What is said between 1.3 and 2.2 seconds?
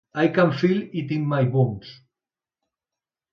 bones"